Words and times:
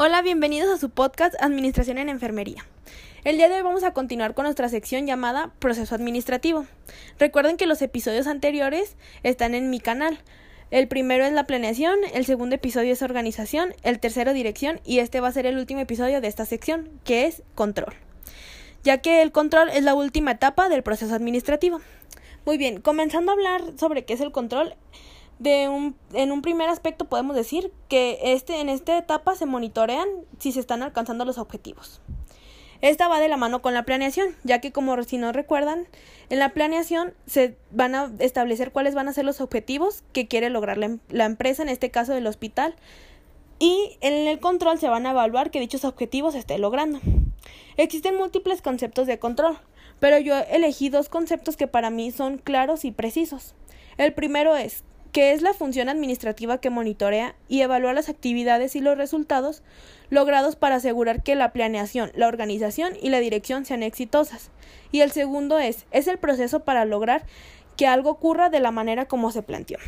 Hola, 0.00 0.22
bienvenidos 0.22 0.70
a 0.70 0.78
su 0.78 0.90
podcast 0.90 1.34
Administración 1.42 1.98
en 1.98 2.08
Enfermería. 2.08 2.64
El 3.24 3.36
día 3.36 3.48
de 3.48 3.56
hoy 3.56 3.62
vamos 3.62 3.82
a 3.82 3.92
continuar 3.92 4.32
con 4.34 4.44
nuestra 4.44 4.68
sección 4.68 5.08
llamada 5.08 5.50
Proceso 5.58 5.92
Administrativo. 5.92 6.66
Recuerden 7.18 7.56
que 7.56 7.66
los 7.66 7.82
episodios 7.82 8.28
anteriores 8.28 8.96
están 9.24 9.56
en 9.56 9.70
mi 9.70 9.80
canal. 9.80 10.20
El 10.70 10.86
primero 10.86 11.24
es 11.24 11.32
la 11.32 11.48
planeación, 11.48 11.98
el 12.14 12.26
segundo 12.26 12.54
episodio 12.54 12.92
es 12.92 13.02
organización, 13.02 13.74
el 13.82 13.98
tercero 13.98 14.34
dirección 14.34 14.80
y 14.84 15.00
este 15.00 15.18
va 15.18 15.26
a 15.26 15.32
ser 15.32 15.46
el 15.46 15.58
último 15.58 15.80
episodio 15.80 16.20
de 16.20 16.28
esta 16.28 16.46
sección, 16.46 16.88
que 17.02 17.26
es 17.26 17.42
control. 17.56 17.94
Ya 18.84 18.98
que 18.98 19.20
el 19.20 19.32
control 19.32 19.68
es 19.68 19.82
la 19.82 19.96
última 19.96 20.30
etapa 20.30 20.68
del 20.68 20.84
proceso 20.84 21.12
administrativo. 21.12 21.80
Muy 22.46 22.56
bien, 22.56 22.80
comenzando 22.80 23.32
a 23.32 23.34
hablar 23.34 23.62
sobre 23.76 24.04
qué 24.04 24.12
es 24.12 24.20
el 24.20 24.30
control, 24.30 24.76
de 25.38 25.68
un, 25.68 25.96
en 26.12 26.32
un 26.32 26.42
primer 26.42 26.68
aspecto 26.68 27.04
podemos 27.04 27.36
decir 27.36 27.72
que 27.88 28.18
este, 28.22 28.60
en 28.60 28.68
esta 28.68 28.98
etapa 28.98 29.34
se 29.36 29.46
monitorean 29.46 30.08
si 30.38 30.52
se 30.52 30.60
están 30.60 30.82
alcanzando 30.82 31.24
los 31.24 31.38
objetivos. 31.38 32.00
Esta 32.80 33.08
va 33.08 33.18
de 33.18 33.28
la 33.28 33.36
mano 33.36 33.60
con 33.60 33.74
la 33.74 33.82
planeación, 33.82 34.36
ya 34.44 34.60
que 34.60 34.70
como 34.70 35.02
si 35.02 35.18
no 35.18 35.32
recuerdan, 35.32 35.88
en 36.30 36.38
la 36.38 36.50
planeación 36.50 37.12
se 37.26 37.56
van 37.72 37.96
a 37.96 38.12
establecer 38.20 38.70
cuáles 38.70 38.94
van 38.94 39.08
a 39.08 39.12
ser 39.12 39.24
los 39.24 39.40
objetivos 39.40 40.04
que 40.12 40.28
quiere 40.28 40.48
lograr 40.48 40.78
la, 40.78 40.86
em, 40.86 41.00
empresa, 41.10 41.62
en 41.62 41.70
este 41.70 41.90
caso 41.90 42.14
del 42.14 42.26
hospital, 42.28 42.76
y 43.58 43.96
en 44.00 44.28
el 44.28 44.38
control 44.38 44.78
se 44.78 44.88
van 44.88 45.06
a 45.06 45.10
evaluar 45.10 45.50
que 45.50 45.58
dichos 45.58 45.84
objetivos 45.84 46.34
se 46.34 46.38
estén 46.38 46.60
logrando. 46.60 47.00
Existen 47.76 48.16
múltiples 48.16 48.62
conceptos 48.62 49.08
de 49.08 49.18
control, 49.18 49.58
pero 49.98 50.18
yo 50.18 50.36
elegí 50.38 50.88
dos 50.88 51.08
conceptos 51.08 51.56
que 51.56 51.66
para 51.66 51.90
mí 51.90 52.12
son 52.12 52.38
claros 52.38 52.84
y 52.84 52.92
precisos. 52.92 53.56
El 53.96 54.12
primero 54.14 54.54
es 54.54 54.84
que 55.12 55.32
es 55.32 55.42
la 55.42 55.54
función 55.54 55.88
administrativa 55.88 56.58
que 56.58 56.70
monitorea 56.70 57.34
y 57.48 57.60
evalúa 57.60 57.92
las 57.92 58.08
actividades 58.08 58.76
y 58.76 58.80
los 58.80 58.96
resultados 58.96 59.62
logrados 60.10 60.56
para 60.56 60.76
asegurar 60.76 61.22
que 61.22 61.34
la 61.34 61.52
planeación, 61.52 62.10
la 62.14 62.28
organización 62.28 62.94
y 63.00 63.10
la 63.10 63.20
dirección 63.20 63.64
sean 63.64 63.82
exitosas. 63.82 64.50
Y 64.92 65.00
el 65.00 65.12
segundo 65.12 65.58
es, 65.58 65.86
es 65.90 66.06
el 66.06 66.18
proceso 66.18 66.60
para 66.60 66.84
lograr 66.84 67.24
que 67.76 67.86
algo 67.86 68.10
ocurra 68.10 68.50
de 68.50 68.60
la 68.60 68.70
manera 68.70 69.06
como 69.06 69.30
se 69.32 69.42
planteó. 69.42 69.78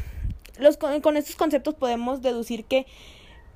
Los, 0.58 0.76
con 0.76 1.16
estos 1.16 1.36
conceptos 1.36 1.74
podemos 1.74 2.22
deducir 2.22 2.64
que 2.64 2.86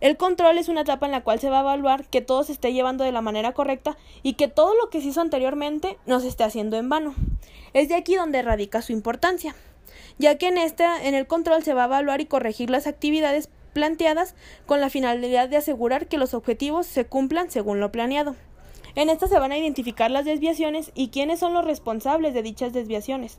el 0.00 0.16
control 0.16 0.58
es 0.58 0.68
una 0.68 0.82
etapa 0.82 1.06
en 1.06 1.12
la 1.12 1.22
cual 1.22 1.38
se 1.38 1.48
va 1.48 1.58
a 1.58 1.62
evaluar 1.62 2.04
que 2.06 2.20
todo 2.20 2.44
se 2.44 2.52
esté 2.52 2.72
llevando 2.72 3.04
de 3.04 3.12
la 3.12 3.20
manera 3.20 3.52
correcta 3.52 3.96
y 4.22 4.34
que 4.34 4.48
todo 4.48 4.74
lo 4.74 4.90
que 4.90 5.00
se 5.00 5.08
hizo 5.08 5.20
anteriormente 5.20 5.98
no 6.04 6.20
se 6.20 6.28
esté 6.28 6.44
haciendo 6.44 6.76
en 6.76 6.88
vano. 6.88 7.14
Es 7.72 7.88
de 7.88 7.94
aquí 7.94 8.14
donde 8.14 8.42
radica 8.42 8.82
su 8.82 8.92
importancia 8.92 9.54
ya 10.18 10.38
que 10.38 10.48
en 10.48 10.58
esta 10.58 11.02
en 11.04 11.14
el 11.14 11.26
control 11.26 11.62
se 11.62 11.74
va 11.74 11.82
a 11.82 11.86
evaluar 11.86 12.20
y 12.20 12.26
corregir 12.26 12.70
las 12.70 12.86
actividades 12.86 13.48
planteadas 13.72 14.34
con 14.66 14.80
la 14.80 14.90
finalidad 14.90 15.48
de 15.48 15.56
asegurar 15.56 16.06
que 16.06 16.18
los 16.18 16.34
objetivos 16.34 16.86
se 16.86 17.04
cumplan 17.04 17.50
según 17.50 17.80
lo 17.80 17.92
planeado. 17.92 18.36
En 18.94 19.08
esta 19.08 19.26
se 19.26 19.38
van 19.38 19.52
a 19.52 19.58
identificar 19.58 20.10
las 20.10 20.24
desviaciones 20.24 20.92
y 20.94 21.08
quiénes 21.08 21.40
son 21.40 21.52
los 21.52 21.64
responsables 21.64 22.32
de 22.32 22.42
dichas 22.42 22.72
desviaciones. 22.72 23.38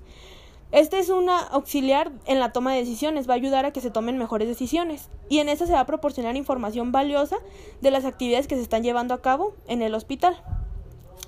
Este 0.72 1.00
es 1.00 1.10
una 1.10 1.40
auxiliar 1.40 2.12
en 2.26 2.40
la 2.40 2.52
toma 2.52 2.74
de 2.74 2.80
decisiones, 2.80 3.30
va 3.30 3.34
a 3.34 3.38
ayudar 3.38 3.66
a 3.66 3.72
que 3.72 3.80
se 3.80 3.92
tomen 3.92 4.18
mejores 4.18 4.48
decisiones 4.48 5.10
y 5.30 5.40
en 5.40 5.48
esta 5.48 5.66
se 5.66 5.74
va 5.74 5.80
a 5.80 5.86
proporcionar 5.86 6.36
información 6.36 6.92
valiosa 6.92 7.38
de 7.82 7.92
las 7.92 8.04
actividades 8.04 8.48
que 8.48 8.56
se 8.56 8.62
están 8.62 8.84
llevando 8.84 9.14
a 9.14 9.22
cabo 9.22 9.54
en 9.68 9.82
el 9.82 9.96
hospital. 9.96 10.42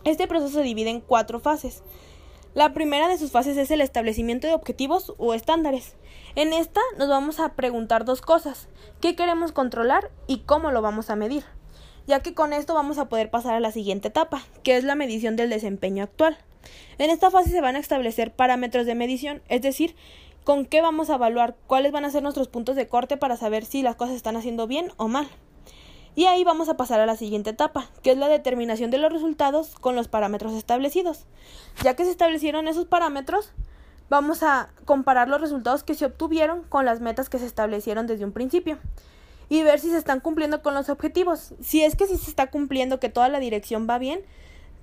Este 0.03 0.27
proceso 0.27 0.53
se 0.53 0.63
divide 0.63 0.89
en 0.89 0.99
cuatro 0.99 1.39
fases. 1.39 1.83
La 2.57 2.73
primera 2.73 3.07
de 3.07 3.19
sus 3.19 3.29
fases 3.29 3.55
es 3.55 3.69
el 3.69 3.81
establecimiento 3.81 4.47
de 4.47 4.55
objetivos 4.55 5.13
o 5.19 5.35
estándares. 5.35 5.95
En 6.33 6.53
esta 6.53 6.81
nos 6.97 7.07
vamos 7.07 7.39
a 7.39 7.53
preguntar 7.53 8.03
dos 8.03 8.21
cosas, 8.21 8.67
qué 8.99 9.15
queremos 9.15 9.51
controlar 9.51 10.09
y 10.25 10.39
cómo 10.39 10.71
lo 10.71 10.81
vamos 10.81 11.11
a 11.11 11.15
medir, 11.15 11.43
ya 12.07 12.21
que 12.21 12.33
con 12.33 12.53
esto 12.53 12.73
vamos 12.73 12.97
a 12.97 13.09
poder 13.09 13.29
pasar 13.29 13.53
a 13.53 13.59
la 13.59 13.71
siguiente 13.71 14.07
etapa, 14.07 14.41
que 14.63 14.75
es 14.75 14.83
la 14.83 14.95
medición 14.95 15.35
del 15.35 15.51
desempeño 15.51 16.03
actual. 16.03 16.35
En 16.97 17.11
esta 17.11 17.29
fase 17.29 17.51
se 17.51 17.61
van 17.61 17.75
a 17.75 17.79
establecer 17.79 18.33
parámetros 18.33 18.87
de 18.87 18.95
medición, 18.95 19.43
es 19.49 19.61
decir, 19.61 19.95
con 20.43 20.65
qué 20.65 20.81
vamos 20.81 21.11
a 21.11 21.15
evaluar, 21.17 21.57
cuáles 21.67 21.91
van 21.91 22.05
a 22.05 22.09
ser 22.09 22.23
nuestros 22.23 22.47
puntos 22.47 22.75
de 22.75 22.87
corte 22.87 23.17
para 23.17 23.37
saber 23.37 23.65
si 23.65 23.83
las 23.83 23.97
cosas 23.97 24.15
están 24.15 24.35
haciendo 24.35 24.65
bien 24.65 24.93
o 24.97 25.07
mal. 25.07 25.27
Y 26.17 26.25
ahí 26.25 26.43
vamos 26.43 26.67
a 26.67 26.77
pasar 26.77 26.99
a 26.99 27.05
la 27.05 27.15
siguiente 27.15 27.51
etapa, 27.51 27.91
que 28.01 28.09
es 28.09 28.17
la 28.17 28.27
determinación 28.27 28.89
de 28.89 28.97
los 28.97 29.13
resultados 29.13 29.75
con 29.79 29.95
los 29.95 30.07
parámetros 30.07 30.53
establecidos. 30.53 31.27
Ya 31.83 31.95
que 31.95 32.05
se 32.05 32.09
establecieron 32.09 32.67
esos 32.67 32.87
parámetros, 32.87 33.51
vamos 34.09 34.41
a 34.41 34.71
comparar 34.85 35.27
los 35.27 35.39
resultados 35.39 35.83
que 35.83 35.93
se 35.93 36.07
obtuvieron 36.07 36.63
con 36.63 36.85
las 36.85 37.01
metas 37.01 37.29
que 37.29 37.37
se 37.37 37.45
establecieron 37.45 38.07
desde 38.07 38.25
un 38.25 38.31
principio 38.31 38.79
y 39.47 39.61
ver 39.61 39.79
si 39.79 39.91
se 39.91 39.97
están 39.99 40.19
cumpliendo 40.19 40.63
con 40.63 40.73
los 40.73 40.89
objetivos. 40.89 41.53
Si 41.61 41.83
es 41.83 41.95
que 41.95 42.07
si 42.07 42.17
se 42.17 42.31
está 42.31 42.47
cumpliendo, 42.47 42.99
que 42.99 43.09
toda 43.09 43.29
la 43.29 43.39
dirección 43.39 43.85
va 43.87 43.99
bien, 43.99 44.21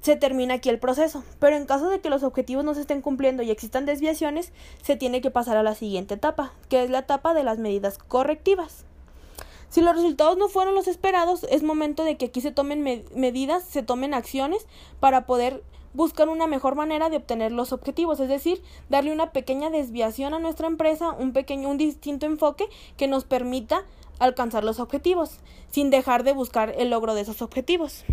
se 0.03 0.15
termina 0.15 0.55
aquí 0.55 0.69
el 0.69 0.79
proceso. 0.79 1.25
Pero 1.41 1.57
en 1.57 1.67
caso 1.67 1.91
de 1.91 2.01
que 2.01 2.11
los 2.11 2.23
objetivos 2.23 2.65
no 2.65 2.75
se 2.75 2.83
estén 2.83 3.03
cumpliendo 3.03 3.43
y 3.43 3.51
existan 3.51 3.87
desviaciones, 3.87 4.53
se 4.85 4.95
tiene 4.95 5.21
que 5.21 5.33
pasar 5.33 5.57
a 5.57 5.65
la 5.65 5.75
siguiente 5.75 6.15
etapa, 6.15 6.53
que 6.69 6.85
es 6.85 6.91
la 6.91 7.01
etapa 7.01 7.35
de 7.35 7.43
las 7.43 7.59
medidas 7.59 7.99
correctivas. 7.99 8.85
Si 9.75 9.81
los 9.81 9.97
resultados 9.97 10.39
no 10.39 10.47
fueron 10.47 10.77
los 10.77 10.87
esperados, 10.87 11.45
es 11.51 11.65
momento 11.65 12.05
de 12.05 12.17
que 12.17 12.27
aquí 12.27 12.41
se 12.41 12.53
tomen 12.53 12.85
medidas, 12.85 13.65
se 13.65 13.83
tomen 13.83 14.15
acciones 14.15 14.69
para 15.01 15.27
poder 15.27 15.65
buscar 15.95 16.29
una 16.29 16.47
mejor 16.47 16.77
manera 16.77 17.11
de 17.11 17.17
obtener 17.17 17.51
los 17.51 17.73
objetivos, 17.73 18.21
es 18.21 18.29
decir, 18.29 18.63
darle 18.89 19.13
una 19.13 19.33
pequeña 19.33 19.71
desviación 19.71 20.33
a 20.33 20.39
nuestra 20.39 20.69
empresa, 20.69 21.11
un 21.11 21.33
pequeño, 21.33 21.69
un 21.69 21.77
distinto 21.77 22.25
enfoque 22.25 22.69
que 22.97 23.09
nos 23.09 23.25
permita 23.25 23.83
alcanzar 24.21 24.63
los 24.63 24.79
objetivos, 24.79 25.41
sin 25.73 25.91
dejar 25.91 26.23
de 26.23 26.35
buscar 26.35 26.73
el 26.79 26.91
logro 26.91 27.15
de 27.15 27.23
esos 27.23 27.43
objetivos. 27.43 28.05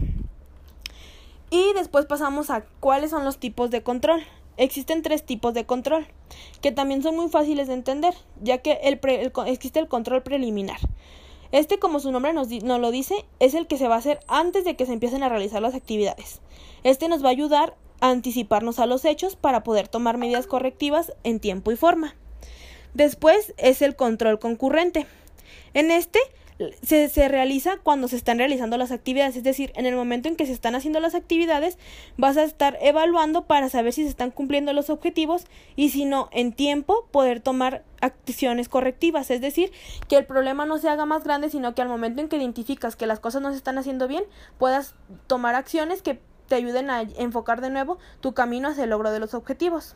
Y 1.52 1.74
después 1.74 2.08
pasamos 2.08 2.50
a 2.50 2.66
cuáles 2.80 3.12
son 3.12 3.24
los 3.24 3.38
tipos 3.38 3.70
de 3.70 3.84
control. 3.84 4.24
Existen 4.58 5.04
tres 5.04 5.24
tipos 5.28 5.54
de 5.54 5.68
control, 5.68 6.08
que 6.60 6.72
también 6.72 7.04
son 7.04 7.16
muy 7.18 7.30
fáciles 7.30 7.68
de 7.68 7.76
entender, 7.76 8.16
ya 8.42 8.58
que 8.64 8.80
existe 9.46 9.80
el 9.80 9.88
control 9.88 10.24
preliminar. 10.24 10.80
Este, 11.52 11.80
como 11.80 12.00
su 12.00 12.12
nombre 12.12 12.34
nos, 12.34 12.50
lo 12.50 12.92
dice, 12.92 13.26
es 13.40 13.54
el 13.54 13.68
que 13.68 13.78
se 13.78 13.88
va 13.88 13.96
a 13.96 14.00
hacer 14.00 14.20
antes 14.28 14.64
de 14.64 14.76
que 14.76 14.86
se 14.86 14.94
empiecen 14.94 15.24
a 15.24 15.30
realizar 15.30 15.62
las 15.62 15.76
actividades. 15.76 16.42
Este 16.84 17.08
nos 17.08 17.24
va 17.24 17.28
a 17.28 17.32
ayudar 17.32 17.76
a 18.00 18.10
anticiparnos 18.10 18.80
a 18.80 18.86
los 18.86 19.06
hechos 19.06 19.36
para 19.36 19.64
poder 19.64 19.88
tomar 19.88 20.18
medidas 20.18 20.48
correctivas 20.48 21.14
en 21.24 21.40
tiempo 21.40 21.72
y 21.72 21.76
forma. 21.76 22.16
Después 22.94 23.54
es 23.58 23.82
el 23.82 23.96
control 23.96 24.40
concurrente. 24.40 25.06
En 25.74 25.92
este 25.92 26.20
se, 26.82 27.10
se, 27.10 27.28
realiza 27.28 27.78
cuando 27.78 28.08
se 28.08 28.16
están 28.16 28.38
realizando 28.38 28.78
las 28.78 28.92
actividades, 28.92 29.36
es 29.36 29.44
decir, 29.44 29.72
en 29.76 29.86
el 29.86 29.96
momento 29.96 30.28
en 30.28 30.36
que 30.36 30.46
se 30.46 30.52
están 30.52 30.76
haciendo 30.76 31.00
las 31.00 31.16
actividades, 31.16 31.78
vas 32.18 32.38
a 32.38 32.44
estar 32.44 32.78
evaluando 32.82 33.46
para 33.46 33.70
saber 33.70 33.94
si 33.94 34.04
se 34.04 34.10
están 34.10 34.32
cumpliendo 34.32 34.74
los 34.74 34.90
objetivos 34.90 35.46
y 35.76 35.90
si 35.90 36.06
no, 36.06 36.30
en 36.32 36.54
tiempo 36.54 37.08
poder 37.12 37.42
tomar 37.42 37.84
acciones 38.02 38.70
correctivas, 38.70 39.32
es 39.32 39.42
decir, 39.42 39.72
que 40.08 40.18
el 40.18 40.26
problema 40.26 40.66
no 40.66 40.78
se 40.78 40.90
haga 40.90 41.06
más 41.06 41.24
grande, 41.24 41.50
sino 41.50 41.76
que 41.76 41.82
al 41.82 41.88
momento 41.88 42.22
en 42.22 42.30
que 42.30 42.38
identificas 42.38 42.96
que 42.96 43.08
las 43.08 43.20
cosas 43.20 43.42
no 43.42 43.52
se 43.52 43.58
están 43.58 43.78
haciendo 43.78 44.08
bien, 44.08 44.24
puedas 44.58 44.96
tomar 45.28 45.56
acciones 45.56 46.02
que 46.02 46.20
te 46.48 46.56
ayuden 46.56 46.90
a 46.90 47.02
enfocar 47.02 47.62
de 47.62 47.70
nuevo 47.70 47.98
tu 48.20 48.34
camino 48.34 48.70
hacia 48.70 48.84
el 48.84 48.90
logro 48.90 49.12
de 49.12 49.20
los 49.20 49.34
objetivos. 49.34 49.96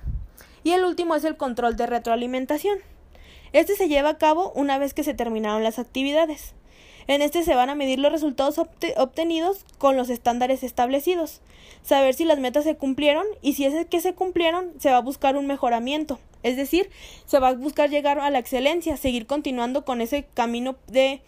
Y 0.63 0.71
el 0.71 0.83
último 0.83 1.15
es 1.15 1.23
el 1.23 1.37
control 1.37 1.75
de 1.75 1.85
retroalimentación. 1.85 2.79
Este 3.55 3.77
se 3.77 3.87
lleva 3.87 4.09
a 4.09 4.17
cabo 4.17 4.51
una 4.53 4.77
vez 4.77 4.93
que 4.93 5.05
se 5.05 5.13
terminaron 5.13 5.63
las 5.63 5.79
actividades. 5.79 6.53
En 7.07 7.21
este 7.21 7.41
se 7.41 7.55
van 7.55 7.69
a 7.69 7.75
medir 7.75 7.99
los 7.99 8.11
resultados 8.11 8.59
obtenidos 8.97 9.65
con 9.77 9.95
los 9.95 10.09
estándares 10.09 10.61
establecidos, 10.61 11.39
saber 11.81 12.15
si 12.15 12.25
las 12.25 12.37
metas 12.37 12.65
se 12.65 12.75
cumplieron 12.75 13.25
y 13.41 13.53
si 13.53 13.63
es 13.63 13.85
que 13.85 14.01
se 14.01 14.13
cumplieron, 14.13 14.73
se 14.79 14.91
va 14.91 14.97
a 14.97 15.01
buscar 15.01 15.37
un 15.37 15.47
mejoramiento, 15.47 16.19
es 16.43 16.57
decir, 16.57 16.89
se 17.27 17.39
va 17.39 17.47
a 17.47 17.53
buscar 17.53 17.89
llegar 17.89 18.19
a 18.19 18.29
la 18.29 18.39
excelencia, 18.39 18.97
seguir 18.97 19.25
continuando 19.25 19.85
con 19.85 20.01
ese 20.01 20.25
camino 20.33 20.75
de 20.87 21.21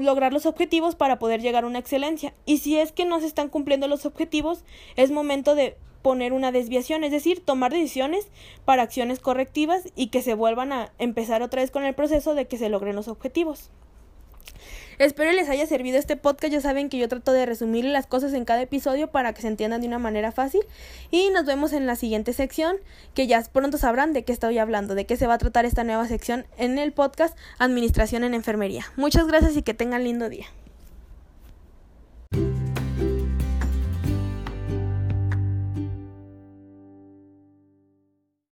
lograr 0.00 0.32
los 0.32 0.46
objetivos 0.46 0.94
para 0.94 1.18
poder 1.18 1.42
llegar 1.42 1.64
a 1.64 1.66
una 1.66 1.80
excelencia. 1.80 2.32
Y 2.46 2.58
si 2.58 2.78
es 2.78 2.92
que 2.92 3.04
no 3.04 3.20
se 3.20 3.26
están 3.26 3.50
cumpliendo 3.50 3.88
los 3.88 4.06
objetivos, 4.06 4.64
es 4.96 5.10
momento 5.10 5.54
de 5.54 5.76
poner 6.08 6.32
una 6.32 6.52
desviación, 6.52 7.04
es 7.04 7.10
decir, 7.10 7.44
tomar 7.44 7.70
decisiones 7.70 8.28
para 8.64 8.80
acciones 8.80 9.20
correctivas 9.20 9.82
y 9.94 10.06
que 10.06 10.22
se 10.22 10.32
vuelvan 10.32 10.72
a 10.72 10.90
empezar 10.96 11.42
otra 11.42 11.60
vez 11.60 11.70
con 11.70 11.84
el 11.84 11.94
proceso 11.94 12.34
de 12.34 12.46
que 12.46 12.56
se 12.56 12.70
logren 12.70 12.96
los 12.96 13.08
objetivos. 13.08 13.68
Espero 14.98 15.32
les 15.32 15.50
haya 15.50 15.66
servido 15.66 15.98
este 15.98 16.16
podcast. 16.16 16.50
Ya 16.50 16.62
saben 16.62 16.88
que 16.88 16.96
yo 16.96 17.10
trato 17.10 17.32
de 17.32 17.44
resumir 17.44 17.84
las 17.84 18.06
cosas 18.06 18.32
en 18.32 18.46
cada 18.46 18.62
episodio 18.62 19.10
para 19.10 19.34
que 19.34 19.42
se 19.42 19.48
entiendan 19.48 19.82
de 19.82 19.86
una 19.86 19.98
manera 19.98 20.32
fácil. 20.32 20.62
Y 21.10 21.28
nos 21.28 21.44
vemos 21.44 21.74
en 21.74 21.86
la 21.86 21.94
siguiente 21.94 22.32
sección, 22.32 22.78
que 23.12 23.26
ya 23.26 23.42
pronto 23.52 23.76
sabrán 23.76 24.14
de 24.14 24.24
qué 24.24 24.32
estoy 24.32 24.56
hablando, 24.56 24.94
de 24.94 25.04
qué 25.04 25.18
se 25.18 25.26
va 25.26 25.34
a 25.34 25.38
tratar 25.38 25.66
esta 25.66 25.84
nueva 25.84 26.08
sección 26.08 26.46
en 26.56 26.78
el 26.78 26.92
podcast 26.92 27.36
Administración 27.58 28.24
en 28.24 28.32
Enfermería. 28.32 28.86
Muchas 28.96 29.26
gracias 29.26 29.58
y 29.58 29.62
que 29.62 29.74
tengan 29.74 30.04
lindo 30.04 30.30
día. 30.30 30.46